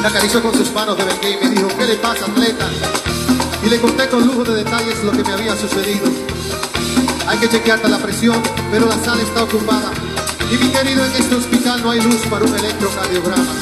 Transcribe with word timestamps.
Me 0.00 0.06
acarició 0.06 0.40
con 0.40 0.54
sus 0.54 0.72
manos 0.72 0.96
de 0.96 1.04
Bengué 1.04 1.30
y 1.30 1.44
me 1.44 1.50
dijo, 1.50 1.68
¿qué 1.76 1.86
le 1.86 1.96
pasa, 1.96 2.24
atleta? 2.24 2.68
Y 3.64 3.68
le 3.68 3.80
conté 3.80 4.08
con 4.08 4.24
lujo 4.24 4.44
de 4.44 4.62
detalles 4.62 5.02
lo 5.02 5.10
que 5.10 5.24
me 5.24 5.32
había 5.32 5.56
sucedido. 5.56 6.06
Hay 7.26 7.38
que 7.38 7.48
chequearte 7.48 7.88
la 7.88 7.98
presión, 7.98 8.40
pero 8.70 8.86
la 8.86 8.96
sala 9.04 9.22
está 9.22 9.42
ocupada. 9.42 9.90
Y 10.50 10.56
mi 10.56 10.70
querido, 10.70 11.04
en 11.04 11.12
este 11.12 11.34
hospital 11.34 11.82
no 11.82 11.90
hay 11.90 12.00
luz 12.00 12.22
para 12.30 12.44
un 12.44 12.56
electrocardiograma. 12.56 13.52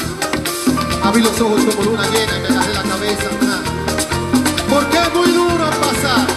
Abrí 1.03 1.21
los 1.23 1.41
ojos 1.41 1.65
como 1.65 1.83
luna 1.83 2.03
llena 2.07 2.37
y 2.37 2.41
me 2.41 2.47
agarré 2.47 2.73
la 2.73 2.83
cabeza. 2.83 3.29
Porque 4.69 4.97
es 4.97 5.13
muy 5.15 5.31
duro 5.31 5.65
pasar. 5.81 6.27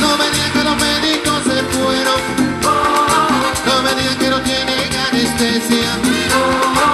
No 0.00 0.16
me 0.16 0.30
digan 0.30 0.52
que 0.52 0.64
los 0.64 0.76
médicos 0.76 1.42
se 1.44 1.62
fueron. 1.76 2.20
No 3.66 3.82
me 3.82 3.94
digan 3.94 4.18
que 4.18 4.30
no 4.30 4.40
tienen 4.40 4.90
anestesia. 5.10 6.89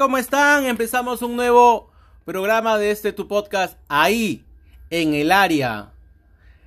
¿Cómo 0.00 0.16
están? 0.16 0.64
Empezamos 0.64 1.20
un 1.20 1.36
nuevo 1.36 1.90
programa 2.24 2.78
de 2.78 2.90
este 2.90 3.12
tu 3.12 3.28
podcast 3.28 3.76
ahí, 3.90 4.46
en 4.88 5.12
el 5.12 5.30
área. 5.30 5.90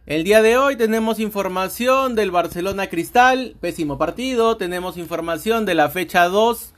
El 0.06 0.24
día 0.24 0.44
de 0.44 0.56
hoy 0.60 0.76
tenemos 0.76 1.20
información 1.20 2.14
del 2.14 2.30
Barcelona 2.30 2.92
Cristal, 2.92 3.56
pésimo 3.60 3.98
partido. 3.98 4.58
Tenemos 4.58 4.98
información 4.98 5.66
de 5.66 5.74
la 5.74 5.90
fecha 5.90 6.28
2 6.28 6.76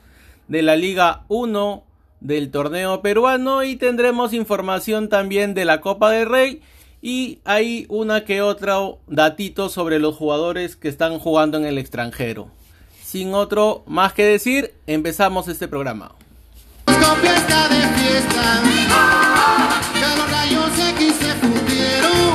de 0.48 0.62
la 0.62 0.76
Liga 0.76 1.26
1 1.28 1.84
del 2.20 2.50
torneo 2.50 3.02
peruano 3.02 3.62
y 3.62 3.76
tendremos 3.76 4.32
información 4.32 5.10
también 5.10 5.52
de 5.52 5.66
la 5.66 5.82
Copa 5.82 6.10
del 6.10 6.26
Rey 6.26 6.62
y 7.02 7.40
hay 7.44 7.84
una 7.90 8.24
que 8.24 8.40
otra 8.40 8.78
datito 9.08 9.68
sobre 9.68 9.98
los 9.98 10.16
jugadores 10.16 10.74
que 10.74 10.88
están 10.88 11.18
jugando 11.18 11.58
en 11.58 11.66
el 11.66 11.76
extranjero. 11.76 12.48
Sin 13.04 13.34
otro 13.34 13.82
más 13.86 14.14
que 14.14 14.24
decir, 14.24 14.72
empezamos 14.86 15.48
este 15.48 15.68
programa. 15.68 16.14
Con 17.06 17.16
fiesta 17.18 17.68
de 17.68 17.82
fiesta, 17.98 18.62
que 19.94 20.16
los 20.18 20.28
rayos 20.28 20.70
X 20.76 21.14
se 21.20 21.34
fundieron. 21.34 22.34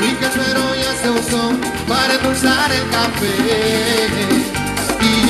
Y 0.00 0.14
que 0.14 0.26
el 0.26 0.32
suero 0.32 0.74
ya 0.76 0.92
se 1.02 1.10
usó 1.10 1.50
para 1.88 2.14
endulzar 2.14 2.70
el 2.70 2.88
café. 2.90 4.06
Y 5.00 5.26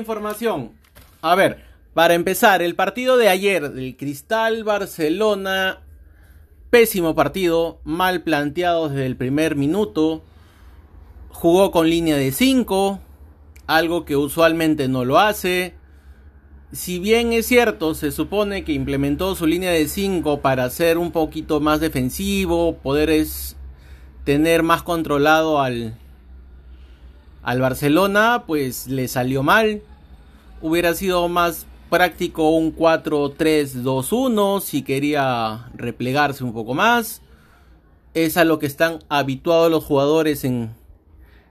información. 0.00 0.72
A 1.22 1.34
ver, 1.36 1.64
para 1.94 2.14
empezar, 2.14 2.62
el 2.62 2.74
partido 2.74 3.16
de 3.16 3.28
ayer 3.28 3.70
del 3.72 3.96
Cristal 3.96 4.64
Barcelona, 4.64 5.80
pésimo 6.70 7.14
partido, 7.14 7.80
mal 7.84 8.22
planteado 8.22 8.88
desde 8.88 9.06
el 9.06 9.16
primer 9.16 9.56
minuto. 9.56 10.22
Jugó 11.28 11.70
con 11.70 11.88
línea 11.88 12.16
de 12.16 12.32
5, 12.32 13.00
algo 13.66 14.04
que 14.04 14.16
usualmente 14.16 14.88
no 14.88 15.04
lo 15.04 15.18
hace. 15.18 15.74
Si 16.72 17.00
bien 17.00 17.32
es 17.32 17.46
cierto, 17.46 17.94
se 17.94 18.12
supone 18.12 18.62
que 18.62 18.72
implementó 18.72 19.34
su 19.34 19.46
línea 19.46 19.72
de 19.72 19.88
5 19.88 20.40
para 20.40 20.70
ser 20.70 20.98
un 20.98 21.10
poquito 21.10 21.60
más 21.60 21.80
defensivo, 21.80 22.76
poder 22.76 23.26
tener 24.24 24.62
más 24.62 24.84
controlado 24.84 25.60
al, 25.60 25.98
al 27.42 27.60
Barcelona, 27.60 28.44
pues 28.46 28.86
le 28.86 29.08
salió 29.08 29.42
mal. 29.42 29.82
Hubiera 30.62 30.94
sido 30.94 31.28
más 31.28 31.66
práctico 31.88 32.50
un 32.50 32.74
4-3-2-1 32.74 34.60
si 34.60 34.82
quería 34.82 35.70
replegarse 35.74 36.44
un 36.44 36.52
poco 36.52 36.74
más. 36.74 37.22
Es 38.14 38.36
a 38.36 38.44
lo 38.44 38.58
que 38.58 38.66
están 38.66 38.98
habituados 39.08 39.70
los 39.70 39.84
jugadores 39.84 40.44
en, 40.44 40.74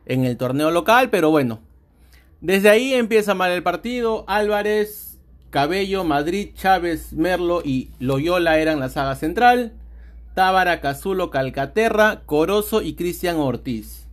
en 0.06 0.26
el 0.26 0.38
torneo 0.38 0.72
local, 0.72 1.10
pero 1.10 1.30
bueno. 1.30 1.60
Desde 2.42 2.70
ahí 2.70 2.94
empieza 2.94 3.34
mal 3.36 3.52
el 3.52 3.64
partido. 3.64 4.24
Álvarez, 4.28 5.20
Cabello, 5.50 6.04
Madrid, 6.04 6.50
Chávez, 6.56 7.14
Merlo 7.14 7.62
y 7.64 7.90
Loyola 8.00 8.60
eran 8.60 8.80
la 8.80 8.90
saga 8.90 9.16
central. 9.16 9.74
Tábara, 10.36 10.80
Cazulo, 10.80 11.32
Calcaterra, 11.32 12.22
Corozo 12.26 12.82
y 12.82 12.94
Cristian 12.94 13.38
Ortiz. 13.38 14.08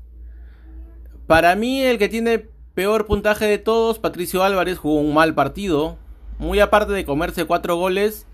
Para 1.26 1.54
mí, 1.54 1.82
el 1.82 1.98
que 1.98 2.08
tiene 2.08 2.46
peor 2.76 3.06
puntaje 3.06 3.46
de 3.46 3.56
todos, 3.56 3.98
Patricio 3.98 4.44
Álvarez, 4.44 4.76
jugó 4.76 5.00
un 5.00 5.14
mal 5.14 5.34
partido. 5.34 5.96
Muy 6.38 6.60
aparte 6.60 6.92
de 6.92 7.06
comerse 7.06 7.46
cuatro 7.46 7.76
goles. 7.76 8.26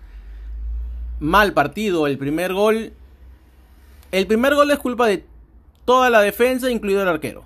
Mal 1.20 1.52
partido. 1.52 2.08
El 2.08 2.18
primer 2.18 2.52
gol. 2.52 2.92
El 4.10 4.26
primer 4.26 4.56
gol 4.56 4.72
es 4.72 4.80
culpa 4.80 5.06
de 5.06 5.24
toda 5.84 6.10
la 6.10 6.20
defensa, 6.20 6.72
incluido 6.72 7.02
el 7.02 7.08
arquero. 7.08 7.44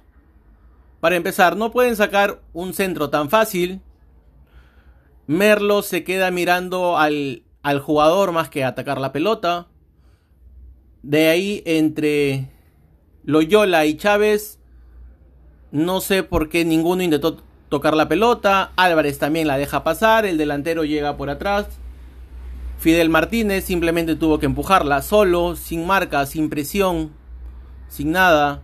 Para 1.00 1.16
empezar, 1.16 1.54
no 1.54 1.70
pueden 1.70 1.96
sacar 1.96 2.40
un 2.54 2.72
centro 2.72 3.10
tan 3.10 3.28
fácil. 3.28 3.82
Merlo 5.26 5.82
se 5.82 6.02
queda 6.02 6.30
mirando 6.30 6.96
al, 6.96 7.42
al 7.62 7.78
jugador 7.78 8.32
más 8.32 8.48
que 8.48 8.64
atacar 8.64 8.98
la 8.98 9.12
pelota. 9.12 9.66
De 11.02 11.28
ahí 11.28 11.62
entre 11.66 12.48
Loyola 13.22 13.84
y 13.84 13.98
Chávez 13.98 14.55
no 15.72 16.00
sé 16.00 16.22
por 16.22 16.48
qué 16.48 16.64
ninguno 16.64 17.02
intentó 17.02 17.42
tocar 17.68 17.94
la 17.94 18.08
pelota. 18.08 18.72
Álvarez 18.76 19.18
también 19.18 19.48
la 19.48 19.58
deja 19.58 19.84
pasar. 19.84 20.26
El 20.26 20.38
delantero 20.38 20.84
llega 20.84 21.16
por 21.16 21.30
atrás. 21.30 21.66
Fidel 22.78 23.08
Martínez 23.08 23.64
simplemente 23.64 24.16
tuvo 24.16 24.38
que 24.38 24.46
empujarla 24.46 25.02
solo, 25.02 25.56
sin 25.56 25.86
marca, 25.86 26.26
sin 26.26 26.50
presión, 26.50 27.10
sin 27.88 28.12
nada. 28.12 28.62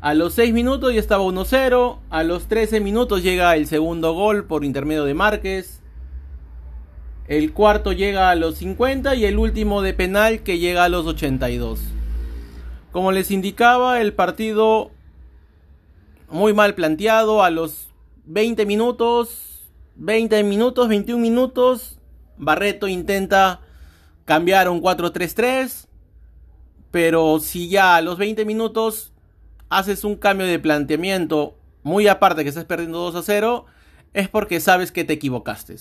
A 0.00 0.14
los 0.14 0.34
6 0.34 0.52
minutos 0.52 0.92
ya 0.94 1.00
estaba 1.00 1.22
1-0. 1.22 1.98
A 2.10 2.22
los 2.22 2.46
13 2.48 2.80
minutos 2.80 3.22
llega 3.22 3.54
el 3.56 3.66
segundo 3.66 4.14
gol 4.14 4.44
por 4.44 4.64
intermedio 4.64 5.04
de 5.04 5.14
Márquez. 5.14 5.80
El 7.28 7.52
cuarto 7.52 7.92
llega 7.92 8.30
a 8.30 8.34
los 8.34 8.56
50 8.56 9.14
y 9.14 9.24
el 9.24 9.38
último 9.38 9.82
de 9.82 9.94
penal 9.94 10.40
que 10.40 10.58
llega 10.58 10.84
a 10.84 10.88
los 10.88 11.06
82. 11.06 11.80
Como 12.90 13.12
les 13.12 13.30
indicaba, 13.30 14.00
el 14.00 14.12
partido 14.14 14.90
muy 16.30 16.52
mal 16.54 16.74
planteado 16.74 17.42
a 17.42 17.50
los 17.50 17.88
20 18.26 18.64
minutos, 18.66 19.68
20 19.96 20.42
minutos, 20.44 20.88
21 20.88 21.20
minutos. 21.20 21.98
Barreto 22.36 22.88
intenta 22.88 23.60
cambiar 24.24 24.68
un 24.68 24.80
4-3-3, 24.80 25.88
pero 26.90 27.38
si 27.40 27.68
ya 27.68 27.96
a 27.96 28.00
los 28.00 28.16
20 28.16 28.44
minutos 28.44 29.12
haces 29.68 30.04
un 30.04 30.16
cambio 30.16 30.46
de 30.46 30.58
planteamiento, 30.58 31.56
muy 31.82 32.08
aparte 32.08 32.42
que 32.42 32.48
estás 32.48 32.64
perdiendo 32.64 32.98
2 32.98 33.16
a 33.16 33.22
0, 33.22 33.66
es 34.14 34.28
porque 34.28 34.60
sabes 34.60 34.92
que 34.92 35.04
te 35.04 35.14
equivocaste. 35.14 35.76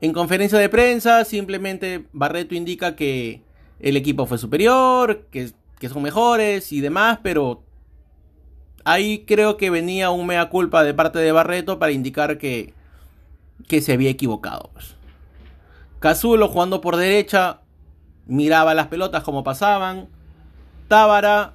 En 0.00 0.12
conferencia 0.12 0.58
de 0.58 0.68
prensa, 0.68 1.24
simplemente 1.24 2.06
Barreto 2.12 2.54
indica 2.54 2.94
que 2.94 3.42
el 3.80 3.96
equipo 3.96 4.26
fue 4.26 4.38
superior, 4.38 5.26
que, 5.30 5.50
que 5.78 5.88
son 5.88 6.02
mejores 6.02 6.72
y 6.72 6.80
demás, 6.80 7.18
pero 7.22 7.65
ahí 8.86 9.24
creo 9.26 9.56
que 9.56 9.68
venía 9.68 10.10
un 10.10 10.26
mea 10.26 10.48
culpa 10.48 10.84
de 10.84 10.94
parte 10.94 11.18
de 11.18 11.32
Barreto 11.32 11.78
para 11.78 11.90
indicar 11.90 12.38
que, 12.38 12.72
que 13.66 13.82
se 13.82 13.92
había 13.92 14.10
equivocado. 14.10 14.70
Pues. 14.72 14.94
Cazulo 15.98 16.48
jugando 16.48 16.80
por 16.80 16.96
derecha, 16.96 17.60
miraba 18.26 18.74
las 18.74 18.86
pelotas 18.86 19.24
como 19.24 19.42
pasaban. 19.42 20.08
Tábara, 20.86 21.54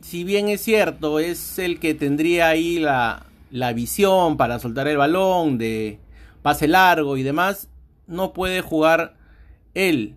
si 0.00 0.22
bien 0.22 0.48
es 0.48 0.62
cierto, 0.62 1.18
es 1.18 1.58
el 1.58 1.80
que 1.80 1.92
tendría 1.92 2.48
ahí 2.48 2.78
la, 2.78 3.26
la 3.50 3.72
visión 3.72 4.36
para 4.36 4.60
soltar 4.60 4.86
el 4.86 4.96
balón 4.96 5.58
de 5.58 5.98
pase 6.42 6.68
largo 6.68 7.16
y 7.16 7.24
demás, 7.24 7.68
no 8.06 8.32
puede 8.32 8.60
jugar 8.60 9.16
él 9.74 10.16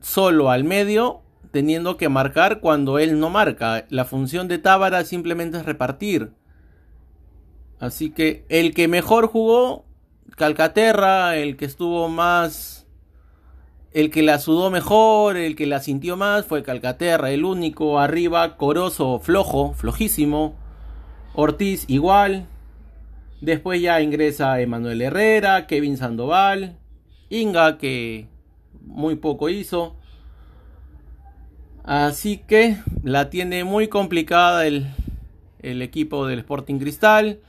solo 0.00 0.50
al 0.50 0.62
medio 0.62 1.22
teniendo 1.50 1.96
que 1.96 2.08
marcar 2.08 2.60
cuando 2.60 2.98
él 2.98 3.18
no 3.18 3.30
marca. 3.30 3.86
La 3.88 4.04
función 4.04 4.48
de 4.48 4.58
Tábara 4.58 5.04
simplemente 5.04 5.58
es 5.58 5.66
repartir. 5.66 6.32
Así 7.78 8.10
que 8.10 8.44
el 8.48 8.74
que 8.74 8.88
mejor 8.88 9.26
jugó, 9.28 9.84
Calcaterra, 10.36 11.36
el 11.36 11.56
que 11.56 11.64
estuvo 11.64 12.08
más 12.08 12.76
el 13.96 14.10
que 14.10 14.22
la 14.22 14.38
sudó 14.38 14.70
mejor, 14.70 15.38
el 15.38 15.56
que 15.56 15.64
la 15.64 15.80
sintió 15.80 16.18
más 16.18 16.44
fue 16.44 16.62
Calcaterra, 16.62 17.30
el 17.30 17.46
único. 17.46 17.98
Arriba, 17.98 18.58
Corozo 18.58 19.20
flojo, 19.20 19.72
flojísimo, 19.72 20.54
Ortiz 21.32 21.86
igual, 21.88 22.46
después 23.40 23.80
ya 23.80 24.02
ingresa 24.02 24.60
Emanuel 24.60 25.00
Herrera, 25.00 25.66
Kevin 25.66 25.96
Sandoval, 25.96 26.78
Inga 27.30 27.78
que 27.78 28.28
muy 28.82 29.16
poco 29.16 29.48
hizo, 29.48 29.96
así 31.86 32.38
que 32.38 32.76
la 33.02 33.30
tiene 33.30 33.64
muy 33.64 33.88
complicada 33.88 34.66
el, 34.66 34.88
el 35.60 35.82
equipo 35.82 36.26
del 36.26 36.40
Sporting 36.40 36.78
Cristal. 36.78 37.40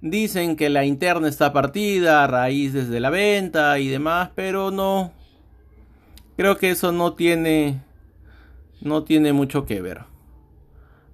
Dicen 0.00 0.54
que 0.56 0.68
la 0.68 0.84
interna 0.84 1.28
está 1.28 1.52
partida 1.52 2.22
a 2.22 2.26
raíz 2.26 2.72
desde 2.72 3.00
la 3.00 3.10
venta 3.10 3.78
y 3.78 3.88
demás, 3.88 4.30
pero 4.34 4.70
no. 4.70 5.12
Creo 6.36 6.56
que 6.56 6.70
eso 6.70 6.92
no 6.92 7.14
tiene. 7.14 7.80
No 8.80 9.02
tiene 9.02 9.32
mucho 9.32 9.66
que 9.66 9.80
ver. 9.80 10.02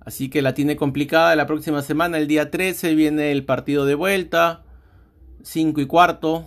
Así 0.01 0.29
que 0.29 0.43
la 0.43 0.53
tiene 0.53 0.77
complicada. 0.77 1.35
La 1.35 1.47
próxima 1.47 1.81
semana, 1.81 2.19
el 2.19 2.29
día 2.29 2.51
13, 2.51 2.95
viene 2.95 3.33
el 3.33 3.45
partido 3.45 3.87
de 3.87 3.95
vuelta. 3.95 4.63
5 5.43 5.81
y 5.81 5.87
cuarto. 5.87 6.47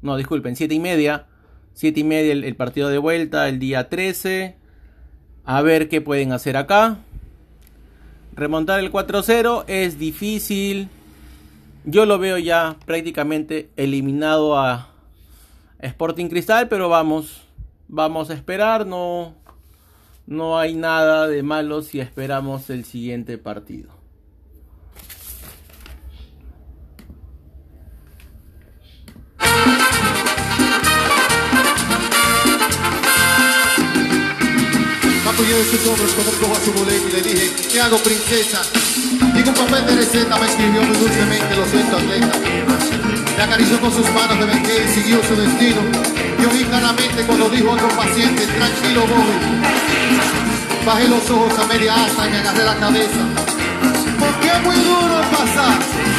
No, 0.00 0.16
disculpen, 0.16 0.56
7 0.56 0.74
y 0.74 0.80
media. 0.80 1.26
7 1.74 2.00
y 2.00 2.04
media 2.04 2.32
el, 2.32 2.44
el 2.44 2.56
partido 2.56 2.88
de 2.88 2.96
vuelta, 2.96 3.48
el 3.50 3.58
día 3.58 3.90
13. 3.90 4.56
A 5.44 5.60
ver 5.62 5.88
qué 5.88 6.00
pueden 6.00 6.32
hacer 6.32 6.56
acá. 6.56 6.98
Remontar 8.34 8.80
el 8.80 8.90
4-0 8.90 9.64
es 9.68 9.98
difícil. 9.98 10.88
Yo 11.84 12.06
lo 12.06 12.18
veo 12.18 12.38
ya 12.38 12.76
prácticamente 12.86 13.68
eliminado 13.76 14.58
a 14.58 14.88
Sporting 15.80 16.28
Cristal, 16.28 16.68
pero 16.68 16.88
vamos, 16.88 17.42
vamos 17.88 18.30
a 18.30 18.34
esperar, 18.34 18.86
no, 18.86 19.34
no 20.26 20.58
hay 20.58 20.74
nada 20.74 21.28
de 21.28 21.42
malo 21.42 21.82
si 21.82 22.00
esperamos 22.00 22.70
el 22.70 22.84
siguiente 22.84 23.36
partido. 23.36 23.93
De 35.44 35.62
sus 35.66 35.86
hombros 35.86 36.10
como 36.14 36.30
un 36.30 36.36
cojo 36.38 36.56
a 36.56 36.90
y 36.90 37.12
le 37.12 37.20
dije, 37.20 37.52
¿qué 37.70 37.80
hago 37.80 37.98
princesa? 37.98 38.62
Digo 39.34 39.50
un 39.50 39.54
papel 39.54 39.86
de 39.86 39.96
receta, 39.96 40.38
me 40.38 40.46
escribió 40.46 40.82
muy 40.82 40.96
dulcemente, 40.96 41.54
lo 41.54 41.66
siento 41.66 41.96
atleta. 41.98 42.32
Me 43.36 43.42
acarició 43.42 43.78
con 43.78 43.92
sus 43.92 44.10
manos, 44.14 44.38
me 44.38 44.46
vengué 44.46 44.84
y 44.84 44.94
siguió 44.94 45.22
su 45.22 45.36
destino. 45.36 45.82
Yo 46.40 46.48
vi 46.48 46.64
claramente 46.64 47.22
cuando 47.26 47.50
dijo 47.50 47.70
otro 47.70 47.88
paciente, 47.88 48.46
tranquilo 48.46 49.02
Bobby. 49.02 50.86
Bajé 50.86 51.08
los 51.08 51.30
ojos 51.30 51.58
a 51.58 51.66
media 51.66 51.94
asta 51.94 52.26
y 52.26 52.30
me 52.30 52.38
agarré 52.38 52.64
la 52.64 52.76
cabeza. 52.76 53.20
Porque 54.18 54.48
es 54.48 54.62
muy 54.62 54.76
duro 54.76 55.20
pasar. 55.30 56.13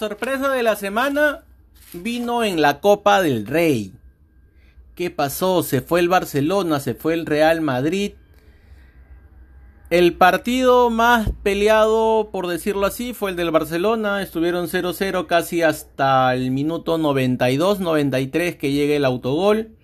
Sorpresa 0.00 0.48
de 0.48 0.62
la 0.62 0.76
semana 0.76 1.44
vino 1.92 2.42
en 2.42 2.62
la 2.62 2.80
Copa 2.80 3.20
del 3.20 3.46
Rey. 3.46 3.92
¿Qué 4.94 5.10
pasó? 5.10 5.62
Se 5.62 5.82
fue 5.82 6.00
el 6.00 6.08
Barcelona, 6.08 6.80
se 6.80 6.94
fue 6.94 7.12
el 7.12 7.26
Real 7.26 7.60
Madrid. 7.60 8.12
El 9.90 10.14
partido 10.14 10.88
más 10.88 11.30
peleado, 11.42 12.30
por 12.32 12.46
decirlo 12.46 12.86
así, 12.86 13.12
fue 13.12 13.32
el 13.32 13.36
del 13.36 13.50
Barcelona. 13.50 14.22
Estuvieron 14.22 14.68
0-0 14.68 15.26
casi 15.26 15.60
hasta 15.60 16.34
el 16.34 16.50
minuto 16.50 16.96
92-93 16.96 18.56
que 18.56 18.72
llegue 18.72 18.96
el 18.96 19.04
autogol. 19.04 19.76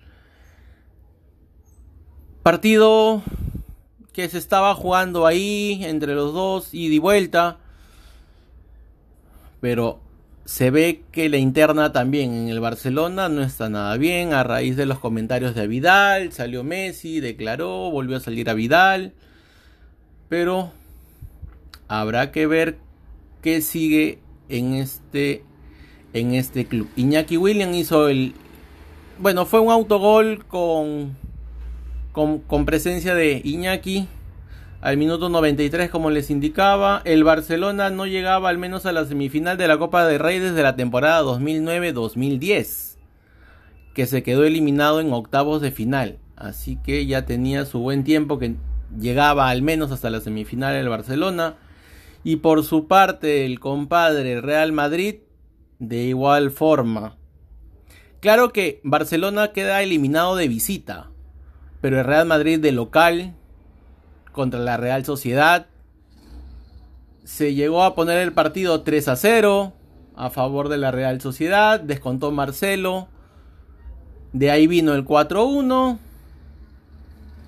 Partido 2.41 3.21
que 4.13 4.27
se 4.29 4.39
estaba 4.39 4.73
jugando 4.73 5.27
ahí 5.27 5.79
entre 5.85 6.15
los 6.15 6.33
dos, 6.33 6.73
ida 6.73 6.95
y 6.95 6.97
vuelta. 6.97 7.59
Pero 9.61 10.06
se 10.47 10.71
ve 10.71 11.03
que 11.11 11.27
la 11.27 11.35
interna 11.35 11.91
también 11.91 12.33
en 12.33 12.47
el 12.47 12.61
Barcelona 12.61 13.27
no 13.27 13.43
está 13.43 13.67
nada 13.67 13.97
bien. 13.97 14.31
A 14.31 14.45
raíz 14.45 14.77
de 14.77 14.85
los 14.85 14.97
comentarios 14.97 15.55
de 15.55 15.67
Vidal, 15.67 16.31
salió 16.31 16.63
Messi, 16.63 17.19
declaró, 17.19 17.91
volvió 17.91 18.15
a 18.15 18.21
salir 18.21 18.49
a 18.49 18.53
Vidal. 18.53 19.11
Pero 20.29 20.71
habrá 21.89 22.31
que 22.31 22.47
ver 22.47 22.77
qué 23.41 23.61
sigue 23.61 24.19
en 24.47 24.75
este 24.75 25.43
en 26.13 26.33
este 26.33 26.65
club. 26.65 26.87
Iñaki 26.95 27.35
William 27.35 27.73
hizo 27.73 28.07
el 28.07 28.33
bueno, 29.19 29.45
fue 29.45 29.59
un 29.59 29.69
autogol 29.69 30.45
con 30.45 31.17
con, 32.13 32.39
con 32.39 32.65
presencia 32.65 33.15
de 33.15 33.41
Iñaki 33.43 34.07
al 34.79 34.97
minuto 34.97 35.29
93 35.29 35.89
como 35.89 36.11
les 36.11 36.29
indicaba, 36.29 37.01
el 37.03 37.23
Barcelona 37.23 37.89
no 37.89 38.05
llegaba 38.05 38.49
al 38.49 38.59
menos 38.59 38.85
a 38.85 38.91
la 38.91 39.05
semifinal 39.05 39.57
de 39.57 39.67
la 39.67 39.77
Copa 39.77 40.05
de 40.05 40.19
Rey 40.19 40.39
desde 40.39 40.61
la 40.61 40.75
temporada 40.75 41.23
2009-2010, 41.23 42.97
que 43.95 44.05
se 44.05 44.21
quedó 44.21 44.43
eliminado 44.43 45.01
en 45.01 45.11
octavos 45.11 45.61
de 45.61 45.71
final, 45.71 46.19
así 46.35 46.77
que 46.77 47.07
ya 47.07 47.25
tenía 47.25 47.65
su 47.65 47.79
buen 47.79 48.03
tiempo 48.03 48.37
que 48.37 48.55
llegaba 48.99 49.49
al 49.49 49.63
menos 49.63 49.91
hasta 49.91 50.11
la 50.11 50.21
semifinal 50.21 50.75
el 50.75 50.89
Barcelona, 50.89 51.55
y 52.23 52.37
por 52.37 52.63
su 52.63 52.87
parte 52.87 53.45
el 53.45 53.59
compadre 53.59 54.41
Real 54.41 54.73
Madrid 54.73 55.15
de 55.79 56.03
igual 56.03 56.51
forma. 56.51 57.15
Claro 58.19 58.51
que 58.51 58.79
Barcelona 58.83 59.53
queda 59.53 59.81
eliminado 59.81 60.35
de 60.35 60.47
visita, 60.47 61.09
pero 61.81 61.99
el 61.99 62.05
Real 62.05 62.27
Madrid 62.27 62.59
de 62.59 62.71
local 62.71 63.35
contra 64.37 64.59
la 64.59 64.77
Real 64.77 65.03
Sociedad. 65.03 65.65
Se 67.25 67.55
llegó 67.55 67.83
a 67.83 67.95
poner 67.95 68.19
el 68.19 68.31
partido 68.31 68.83
3 68.83 69.07
a 69.09 69.15
0 69.15 69.73
a 70.15 70.29
favor 70.29 70.69
de 70.69 70.77
la 70.77 70.91
Real 70.91 71.19
Sociedad. 71.19 71.79
Descontó 71.79 72.31
Marcelo. 72.31 73.07
De 74.31 74.51
ahí 74.51 74.67
vino 74.67 74.93
el 74.93 75.03
4-1. 75.03 75.97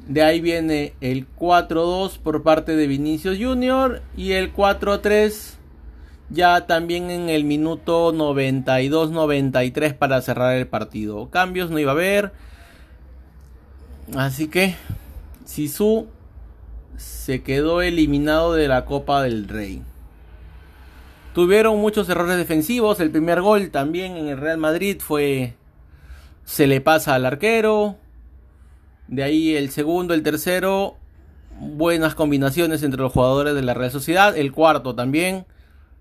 De 0.07 0.23
ahí 0.23 0.41
viene 0.41 0.93
el 0.99 1.27
4-2 1.37 2.17
por 2.17 2.41
parte 2.41 2.75
de 2.75 2.87
Vinicius 2.87 3.37
Junior. 3.39 4.01
Y 4.17 4.31
el 4.31 4.51
4-3 4.51 5.57
ya 6.31 6.65
también 6.65 7.11
en 7.11 7.29
el 7.29 7.43
minuto 7.43 8.11
92-93 8.11 9.93
para 9.93 10.21
cerrar 10.21 10.55
el 10.55 10.67
partido. 10.67 11.29
Cambios 11.29 11.69
no 11.69 11.77
iba 11.77 11.91
a 11.91 11.93
haber. 11.93 12.33
Así 14.15 14.47
que 14.47 14.75
Sisu 15.45 16.07
se 16.99 17.41
quedó 17.43 17.81
eliminado 17.81 18.53
de 18.53 18.67
la 18.67 18.85
Copa 18.85 19.23
del 19.23 19.47
Rey. 19.47 19.81
Tuvieron 21.33 21.79
muchos 21.79 22.09
errores 22.09 22.37
defensivos. 22.37 22.99
El 22.99 23.11
primer 23.11 23.41
gol 23.41 23.69
también 23.71 24.17
en 24.17 24.27
el 24.27 24.37
Real 24.37 24.57
Madrid 24.57 24.97
fue. 24.99 25.53
Se 26.43 26.67
le 26.67 26.81
pasa 26.81 27.15
al 27.15 27.25
arquero. 27.25 27.95
De 29.07 29.23
ahí 29.23 29.55
el 29.55 29.69
segundo, 29.69 30.13
el 30.13 30.23
tercero. 30.23 30.97
Buenas 31.59 32.15
combinaciones 32.15 32.83
entre 32.83 33.01
los 33.01 33.13
jugadores 33.13 33.55
de 33.55 33.61
la 33.61 33.73
Real 33.73 33.91
Sociedad. 33.91 34.37
El 34.37 34.51
cuarto 34.51 34.93
también. 34.93 35.45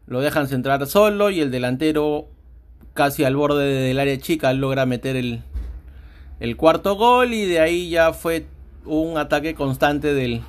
Lo 0.06 0.20
dejan 0.20 0.48
centrar 0.48 0.84
solo. 0.88 1.30
Y 1.30 1.40
el 1.40 1.52
delantero, 1.52 2.26
casi 2.94 3.22
al 3.22 3.36
borde 3.36 3.64
del 3.64 4.00
área 4.00 4.18
chica, 4.18 4.52
logra 4.52 4.84
meter 4.86 5.14
el, 5.14 5.42
el 6.40 6.56
cuarto 6.56 6.96
gol. 6.96 7.34
Y 7.34 7.44
de 7.44 7.60
ahí 7.60 7.90
ya 7.90 8.12
fue 8.12 8.46
un 8.84 9.18
ataque 9.18 9.54
constante 9.54 10.14
del, 10.14 10.42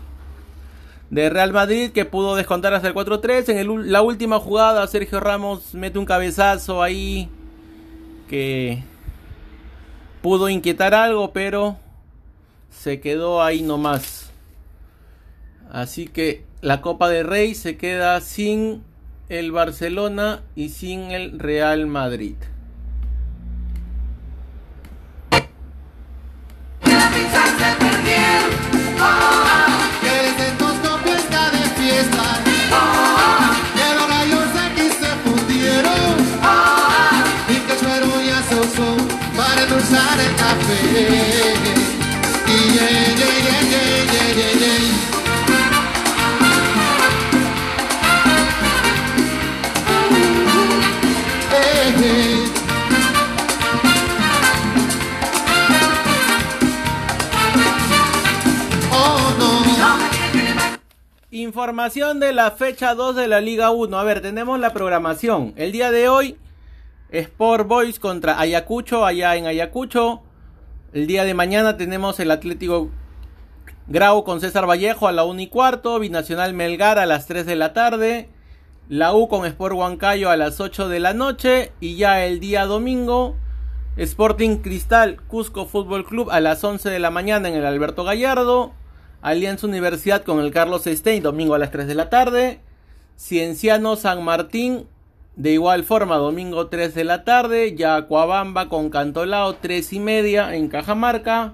de 1.10 1.30
Real 1.30 1.52
Madrid 1.52 1.92
que 1.92 2.06
pudo 2.06 2.36
descontar 2.36 2.74
hasta 2.74 2.88
el 2.88 2.94
4-3. 2.94 3.50
En 3.50 3.92
la 3.92 4.02
última 4.02 4.40
jugada 4.40 4.86
Sergio 4.88 5.20
Ramos 5.20 5.74
mete 5.74 6.00
un 6.00 6.06
cabezazo 6.06 6.84
ahí 6.84 7.30
que 8.28 8.84
pudo 10.22 10.50
inquietar 10.50 10.94
algo, 10.94 11.34
pero 11.34 11.78
se 12.70 13.00
quedó 13.00 13.42
ahí 13.42 13.62
nomás. 13.62 14.32
Así 15.72 16.08
que 16.08 16.46
la 16.62 16.82
Copa 16.82 17.10
de 17.10 17.24
Rey 17.24 17.56
se 17.56 17.78
queda 17.78 18.20
sin 18.22 18.84
el 19.30 19.52
Barcelona 19.52 20.42
y 20.56 20.70
sin 20.70 21.12
el 21.12 21.40
Real 21.40 21.88
Madrid. 21.88 22.36
Información 61.32 62.20
de 62.20 62.32
la 62.32 62.52
fecha 62.52 62.96
2 62.96 63.16
de 63.16 63.28
la 63.28 63.42
Liga 63.42 63.72
1. 63.72 63.98
A 63.98 64.04
ver, 64.04 64.22
tenemos 64.22 64.60
la 64.60 64.74
programación. 64.74 65.54
El 65.58 65.72
día 65.72 65.92
de 65.92 66.08
hoy, 66.08 66.38
Sport 67.12 67.68
Boys 67.68 68.00
contra 68.00 68.40
Ayacucho, 68.40 69.06
allá 69.06 69.36
en 69.36 69.46
Ayacucho. 69.46 70.22
El 70.92 71.06
día 71.06 71.24
de 71.24 71.36
mañana 71.36 71.78
tenemos 71.78 72.20
el 72.20 72.32
Atlético 72.32 72.90
Grau 73.88 74.24
con 74.24 74.42
César 74.42 74.68
Vallejo 74.68 75.08
a 75.08 75.12
la 75.12 75.24
1 75.24 75.42
y 75.42 75.48
cuarto. 75.48 76.00
Binacional 76.00 76.56
Melgar 76.56 76.98
a 76.98 77.06
las 77.06 77.28
3 77.28 77.46
de 77.46 77.56
la 77.56 77.74
tarde. 77.74 78.28
La 78.88 79.14
U 79.14 79.28
con 79.28 79.46
Sport 79.46 79.76
Huancayo 79.76 80.32
a 80.32 80.36
las 80.36 80.60
8 80.60 80.90
de 80.90 81.00
la 81.00 81.14
noche. 81.14 81.74
Y 81.80 81.96
ya 81.96 82.26
el 82.26 82.40
día 82.40 82.66
domingo, 82.66 83.36
Sporting 83.98 84.58
Cristal 84.64 85.22
Cusco 85.28 85.68
Fútbol 85.68 86.06
Club 86.06 86.32
a 86.32 86.40
las 86.40 86.64
11 86.64 86.90
de 86.90 86.98
la 86.98 87.12
mañana 87.12 87.50
en 87.50 87.54
el 87.54 87.68
Alberto 87.68 88.04
Gallardo. 88.04 88.74
Alianza 89.22 89.68
Universidad 89.68 90.24
con 90.24 90.40
el 90.40 90.50
Carlos 90.50 90.86
Stein, 90.86 91.22
domingo 91.22 91.54
a 91.54 91.60
las 91.60 91.70
3 91.70 91.86
de 91.86 91.94
la 91.94 92.10
tarde. 92.10 92.62
Cienciano 93.16 93.96
San 93.96 94.24
Martín, 94.24 94.88
de 95.40 95.54
igual 95.54 95.86
forma, 95.86 96.18
domingo 96.18 96.68
3 96.68 96.94
de 96.94 97.06
la 97.06 97.24
tarde. 97.24 97.74
Yacuabamba 97.74 98.68
con 98.68 98.90
Cantolao, 98.90 99.56
3 99.56 99.94
y 99.94 100.00
media 100.02 100.54
en 100.54 100.68
Cajamarca. 100.68 101.54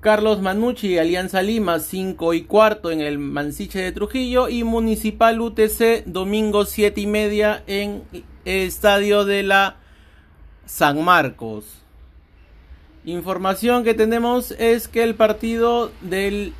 Carlos 0.00 0.40
Manucci 0.40 0.96
Alianza 0.96 1.42
Lima, 1.42 1.78
5 1.78 2.32
y 2.32 2.44
cuarto 2.44 2.90
en 2.90 3.02
el 3.02 3.18
Mansiche 3.18 3.80
de 3.80 3.92
Trujillo. 3.92 4.48
Y 4.48 4.64
Municipal 4.64 5.42
UTC, 5.42 6.06
domingo 6.06 6.64
7 6.64 7.02
y 7.02 7.06
media 7.06 7.62
en 7.66 8.02
el 8.14 8.24
Estadio 8.46 9.26
de 9.26 9.42
la 9.42 9.76
San 10.64 11.04
Marcos. 11.04 11.66
Información 13.04 13.84
que 13.84 13.92
tenemos 13.92 14.52
es 14.52 14.88
que 14.88 15.02
el 15.02 15.16
partido 15.16 15.92
del 16.00 16.54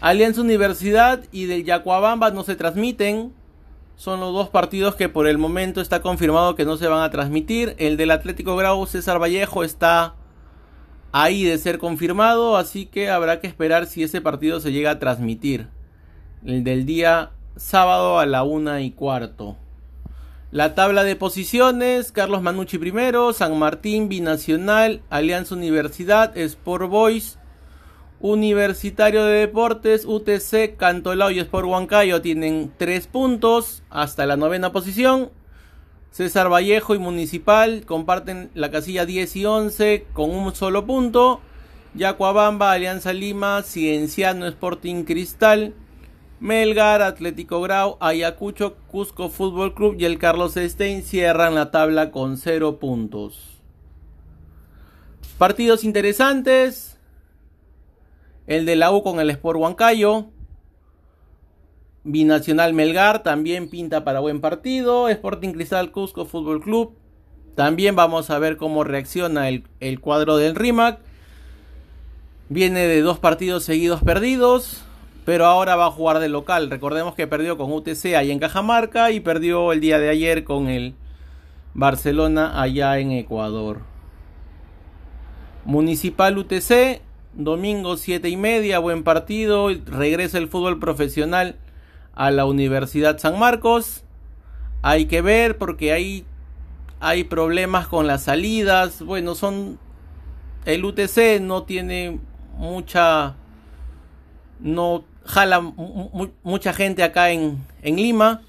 Alianza 0.00 0.42
Universidad 0.42 1.24
y 1.32 1.46
del 1.46 1.64
Yacuabamba 1.64 2.30
no 2.30 2.44
se 2.44 2.54
transmiten. 2.54 3.32
Son 3.96 4.20
los 4.20 4.34
dos 4.34 4.50
partidos 4.50 4.94
que 4.94 5.08
por 5.08 5.26
el 5.26 5.38
momento 5.38 5.80
está 5.80 6.02
confirmado 6.02 6.54
que 6.54 6.66
no 6.66 6.76
se 6.76 6.86
van 6.86 7.02
a 7.02 7.10
transmitir. 7.10 7.74
El 7.78 7.96
del 7.96 8.10
Atlético 8.10 8.54
Grau 8.54 8.86
César 8.86 9.20
Vallejo 9.20 9.64
está 9.64 10.14
ahí 11.12 11.44
de 11.44 11.56
ser 11.56 11.78
confirmado, 11.78 12.58
así 12.58 12.84
que 12.84 13.08
habrá 13.08 13.40
que 13.40 13.46
esperar 13.46 13.86
si 13.86 14.02
ese 14.02 14.20
partido 14.20 14.60
se 14.60 14.70
llega 14.70 14.90
a 14.90 14.98
transmitir. 14.98 15.68
El 16.44 16.62
del 16.62 16.84
día 16.84 17.30
sábado 17.56 18.18
a 18.18 18.26
la 18.26 18.42
una 18.42 18.82
y 18.82 18.90
cuarto. 18.90 19.56
La 20.50 20.74
tabla 20.74 21.02
de 21.02 21.16
posiciones, 21.16 22.12
Carlos 22.12 22.42
Manucci 22.42 22.76
primero, 22.76 23.32
San 23.32 23.58
Martín, 23.58 24.10
Binacional, 24.10 25.00
Alianza 25.08 25.54
Universidad, 25.54 26.36
Sport 26.36 26.90
Boys, 26.90 27.38
Universitario 28.20 29.24
de 29.24 29.40
Deportes, 29.40 30.06
UTC, 30.06 30.76
Cantolao 30.76 31.30
y 31.30 31.38
Sport 31.38 31.66
Huancayo 31.66 32.22
tienen 32.22 32.72
tres 32.76 33.06
puntos 33.06 33.82
hasta 33.90 34.24
la 34.24 34.36
novena 34.36 34.72
posición. 34.72 35.30
César 36.10 36.50
Vallejo 36.50 36.94
y 36.94 36.98
Municipal 36.98 37.84
comparten 37.84 38.50
la 38.54 38.70
casilla 38.70 39.04
10 39.04 39.36
y 39.36 39.44
11 39.44 40.06
con 40.14 40.30
un 40.30 40.54
solo 40.54 40.86
punto. 40.86 41.40
Yacuabamba, 41.94 42.72
Alianza 42.72 43.12
Lima, 43.12 43.62
Cienciano 43.62 44.46
Sporting 44.46 45.04
Cristal, 45.04 45.74
Melgar, 46.40 47.02
Atlético 47.02 47.60
Grau, 47.60 47.98
Ayacucho, 48.00 48.76
Cusco 48.86 49.28
Fútbol 49.28 49.74
Club 49.74 49.96
y 49.98 50.06
el 50.06 50.18
Carlos 50.18 50.54
Stein 50.54 51.02
cierran 51.02 51.54
la 51.54 51.70
tabla 51.70 52.10
con 52.10 52.38
0 52.38 52.78
puntos. 52.78 53.60
Partidos 55.36 55.84
interesantes. 55.84 56.95
El 58.46 58.66
de 58.66 58.76
la 58.76 58.92
U 58.92 59.02
con 59.02 59.20
el 59.20 59.30
Sport 59.30 59.58
Huancayo. 59.58 60.26
Binacional 62.04 62.72
Melgar 62.72 63.22
también 63.22 63.68
pinta 63.68 64.04
para 64.04 64.20
buen 64.20 64.40
partido. 64.40 65.08
Sporting 65.08 65.52
Cristal 65.52 65.90
Cusco 65.90 66.24
Fútbol 66.24 66.62
Club. 66.62 66.94
También 67.54 67.96
vamos 67.96 68.30
a 68.30 68.38
ver 68.38 68.56
cómo 68.56 68.84
reacciona 68.84 69.48
el, 69.48 69.64
el 69.80 70.00
cuadro 70.00 70.36
del 70.36 70.54
RIMAC. 70.54 71.00
Viene 72.48 72.80
de 72.80 73.00
dos 73.00 73.18
partidos 73.18 73.64
seguidos 73.64 74.02
perdidos 74.02 74.86
pero 75.26 75.44
ahora 75.44 75.74
va 75.74 75.86
a 75.86 75.90
jugar 75.90 76.20
de 76.20 76.28
local. 76.28 76.70
Recordemos 76.70 77.16
que 77.16 77.26
perdió 77.26 77.58
con 77.58 77.72
UTC 77.72 78.14
ahí 78.16 78.30
en 78.30 78.38
Cajamarca 78.38 79.10
y 79.10 79.18
perdió 79.18 79.72
el 79.72 79.80
día 79.80 79.98
de 79.98 80.08
ayer 80.08 80.44
con 80.44 80.68
el 80.68 80.94
Barcelona 81.74 82.62
allá 82.62 82.96
en 83.00 83.10
Ecuador. 83.10 83.80
Municipal 85.64 86.38
UTC, 86.38 87.02
domingo 87.36 87.96
7 87.96 88.28
y 88.28 88.36
media, 88.36 88.78
buen 88.78 89.04
partido. 89.04 89.68
Regresa 89.86 90.38
el 90.38 90.48
fútbol 90.48 90.80
profesional 90.80 91.56
a 92.14 92.30
la 92.30 92.46
Universidad 92.46 93.18
San 93.18 93.38
Marcos. 93.38 94.02
Hay 94.82 95.06
que 95.06 95.20
ver 95.22 95.58
porque 95.58 95.92
hay, 95.92 96.24
hay 96.98 97.24
problemas 97.24 97.86
con 97.86 98.06
las 98.06 98.24
salidas. 98.24 99.02
Bueno, 99.02 99.34
son. 99.34 99.78
El 100.64 100.84
UTC 100.84 101.40
no 101.40 101.62
tiene 101.62 102.18
mucha. 102.56 103.36
No 104.58 105.04
jala 105.24 105.60
mucha 106.42 106.72
gente 106.72 107.02
acá 107.02 107.30
en, 107.30 107.64
en 107.82 107.96
Lima. 107.96 108.42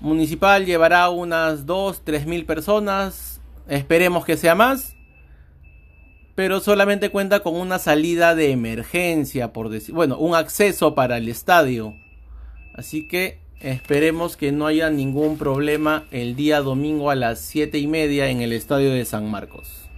Municipal 0.00 0.64
llevará 0.66 1.08
unas 1.08 1.66
2, 1.66 2.02
3 2.04 2.26
mil 2.26 2.44
personas. 2.44 3.40
Esperemos 3.68 4.24
que 4.24 4.36
sea 4.36 4.54
más. 4.54 4.97
Pero 6.38 6.60
solamente 6.60 7.10
cuenta 7.10 7.40
con 7.40 7.56
una 7.56 7.80
salida 7.80 8.36
de 8.36 8.52
emergencia, 8.52 9.52
por 9.52 9.70
decir. 9.70 9.92
Bueno, 9.92 10.16
un 10.18 10.36
acceso 10.36 10.94
para 10.94 11.16
el 11.16 11.28
estadio. 11.28 11.96
Así 12.74 13.08
que 13.08 13.40
esperemos 13.58 14.36
que 14.36 14.52
no 14.52 14.68
haya 14.68 14.88
ningún 14.88 15.36
problema 15.36 16.04
el 16.12 16.36
día 16.36 16.60
domingo 16.60 17.10
a 17.10 17.16
las 17.16 17.40
7 17.40 17.80
y 17.80 17.88
media 17.88 18.28
en 18.28 18.40
el 18.40 18.52
estadio 18.52 18.92
de 18.92 19.04
San 19.04 19.28
Marcos. 19.28 19.88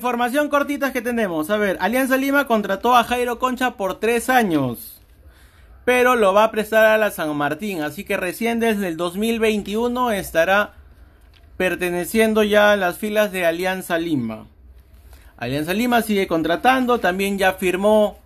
Información 0.00 0.48
cortitas 0.48 0.92
que 0.92 1.02
tenemos. 1.02 1.50
A 1.50 1.58
ver, 1.58 1.76
Alianza 1.78 2.16
Lima 2.16 2.46
contrató 2.46 2.96
a 2.96 3.04
Jairo 3.04 3.38
Concha 3.38 3.72
por 3.72 4.00
tres 4.00 4.30
años. 4.30 4.98
Pero 5.84 6.16
lo 6.16 6.32
va 6.32 6.44
a 6.44 6.50
prestar 6.50 6.86
a 6.86 6.96
la 6.96 7.10
San 7.10 7.36
Martín. 7.36 7.82
Así 7.82 8.04
que 8.04 8.16
recién 8.16 8.60
desde 8.60 8.88
el 8.88 8.96
2021 8.96 10.12
estará 10.12 10.72
perteneciendo 11.58 12.42
ya 12.44 12.72
a 12.72 12.76
las 12.76 12.96
filas 12.96 13.30
de 13.30 13.44
Alianza 13.44 13.98
Lima. 13.98 14.46
Alianza 15.36 15.74
Lima 15.74 16.00
sigue 16.00 16.26
contratando. 16.26 16.98
También 16.98 17.36
ya 17.36 17.52
firmó 17.52 18.16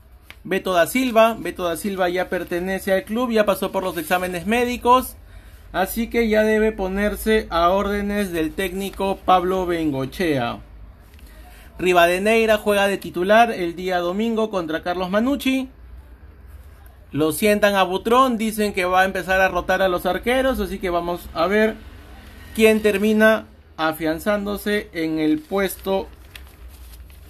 Beto 0.45 0.75
da 0.75 0.87
Silva. 0.87 1.37
Beto 1.37 1.65
da 1.65 1.77
Silva 1.77 2.09
ya 2.09 2.29
pertenece 2.29 2.93
al 2.93 3.03
club. 3.03 3.33
Ya 3.33 3.47
pasó 3.47 3.73
por 3.73 3.83
los 3.83 3.97
exámenes 3.97 4.47
médicos. 4.47 5.17
Así 5.73 6.09
que 6.09 6.29
ya 6.29 6.45
debe 6.45 6.71
ponerse 6.71 7.49
a 7.51 7.71
órdenes 7.71 8.31
del 8.31 8.53
técnico 8.53 9.19
Pablo 9.25 9.67
Bengochea. 9.67 10.61
Rivadeneira 11.79 12.59
juega 12.59 12.87
de 12.87 12.99
titular 12.99 13.51
el 13.51 13.75
día 13.75 13.99
domingo 13.99 14.51
contra 14.51 14.83
Carlos 14.83 15.11
Manucci. 15.11 15.69
Lo 17.11 17.33
sientan 17.33 17.75
a 17.75 17.83
Butrón, 17.83 18.39
dicen 18.39 18.73
que 18.73 18.85
va 18.85 19.03
a 19.03 19.05
empezar 19.05 19.41
a 19.41 19.49
rotar 19.49 19.83
a 19.83 19.89
los 19.89 20.07
arqueros, 20.07 20.61
así 20.61 20.79
que 20.79 20.91
vamos 20.91 21.29
a 21.33 21.47
ver 21.47 21.75
quién 22.55 22.83
termina 22.83 23.47
afianzándose 23.77 24.89
en 24.93 25.19
el 25.19 25.39
puesto 25.41 26.09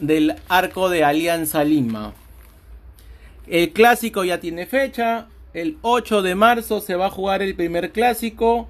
del 0.00 0.36
arco 0.48 0.88
de 0.88 1.04
Alianza 1.04 1.64
Lima. 1.64 2.12
El 3.46 3.72
clásico 3.72 4.24
ya 4.24 4.40
tiene 4.40 4.66
fecha, 4.66 5.26
el 5.52 5.78
8 5.82 6.22
de 6.22 6.34
marzo 6.34 6.80
se 6.80 6.96
va 6.96 7.06
a 7.06 7.10
jugar 7.10 7.42
el 7.42 7.54
primer 7.54 7.92
clásico 7.92 8.68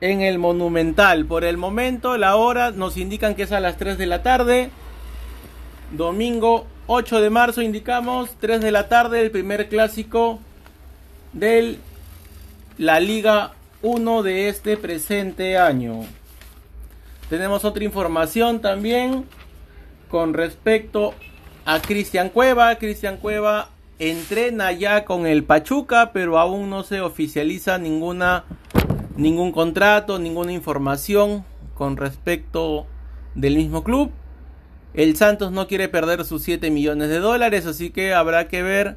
en 0.00 0.22
el 0.22 0.38
Monumental. 0.38 1.26
Por 1.26 1.44
el 1.44 1.56
momento, 1.56 2.16
la 2.16 2.36
hora 2.36 2.70
nos 2.70 2.96
indican 2.96 3.34
que 3.34 3.44
es 3.44 3.52
a 3.52 3.60
las 3.60 3.76
3 3.76 3.98
de 3.98 4.06
la 4.06 4.22
tarde. 4.22 4.70
Domingo 5.92 6.66
8 6.86 7.20
de 7.20 7.30
marzo 7.30 7.62
indicamos 7.62 8.30
3 8.40 8.60
de 8.60 8.72
la 8.72 8.88
tarde 8.88 9.20
el 9.20 9.30
primer 9.30 9.68
clásico 9.68 10.40
de 11.32 11.78
la 12.78 13.00
Liga 13.00 13.52
1 13.82 14.22
de 14.22 14.48
este 14.48 14.76
presente 14.76 15.58
año. 15.58 16.04
Tenemos 17.28 17.64
otra 17.64 17.84
información 17.84 18.60
también 18.60 19.24
con 20.08 20.34
respecto 20.34 21.14
a 21.64 21.80
Cristian 21.80 22.28
Cueva. 22.30 22.74
Cristian 22.76 23.18
Cueva 23.18 23.68
entrena 24.00 24.72
ya 24.72 25.04
con 25.04 25.26
el 25.26 25.44
Pachuca, 25.44 26.10
pero 26.12 26.38
aún 26.38 26.70
no 26.70 26.82
se 26.82 27.00
oficializa 27.00 27.78
ninguna 27.78 28.44
ningún 29.20 29.52
contrato, 29.52 30.18
ninguna 30.18 30.52
información 30.52 31.44
con 31.74 31.96
respecto 31.96 32.86
del 33.34 33.56
mismo 33.56 33.84
club. 33.84 34.10
El 34.94 35.14
Santos 35.16 35.52
no 35.52 35.68
quiere 35.68 35.88
perder 35.88 36.24
sus 36.24 36.42
7 36.42 36.70
millones 36.70 37.10
de 37.10 37.20
dólares, 37.20 37.66
así 37.66 37.90
que 37.90 38.14
habrá 38.14 38.48
que 38.48 38.62
ver 38.62 38.96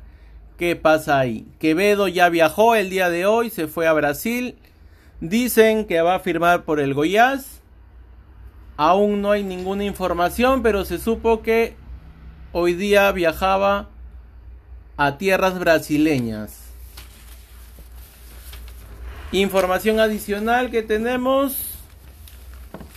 qué 0.57 0.75
pasa 0.75 1.19
ahí. 1.19 1.45
Quevedo 1.59 2.07
ya 2.07 2.29
viajó 2.29 2.75
el 2.75 2.89
día 2.89 3.09
de 3.09 3.25
hoy, 3.25 3.49
se 3.49 3.67
fue 3.67 3.85
a 3.85 3.93
Brasil. 3.93 4.55
Dicen 5.19 5.85
que 5.85 6.01
va 6.01 6.15
a 6.15 6.19
firmar 6.19 6.63
por 6.63 6.79
el 6.79 6.93
Goiás. 6.93 7.61
Aún 8.75 9.21
no 9.21 9.31
hay 9.31 9.43
ninguna 9.43 9.83
información, 9.83 10.63
pero 10.63 10.83
se 10.85 10.97
supo 10.97 11.41
que 11.41 11.75
hoy 12.53 12.73
día 12.73 13.11
viajaba 13.11 13.89
a 14.97 15.17
tierras 15.17 15.59
brasileñas. 15.59 16.62
Información 19.33 19.99
adicional 19.99 20.69
que 20.69 20.83
tenemos. 20.83 21.57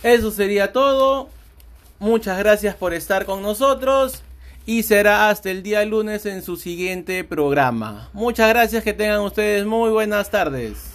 Eso 0.03 0.29
sería 0.29 0.71
todo. 0.71 1.29
Muchas 1.97 2.37
gracias 2.37 2.75
por 2.75 2.93
estar 2.93 3.25
con 3.25 3.41
nosotros. 3.41 4.21
Y 4.67 4.83
será 4.83 5.29
hasta 5.29 5.49
el 5.49 5.63
día 5.63 5.83
lunes 5.83 6.27
en 6.27 6.43
su 6.43 6.55
siguiente 6.55 7.23
programa. 7.23 8.09
Muchas 8.13 8.49
gracias, 8.49 8.83
que 8.83 8.93
tengan 8.93 9.21
ustedes 9.21 9.65
muy 9.65 9.89
buenas 9.89 10.29
tardes. 10.29 10.93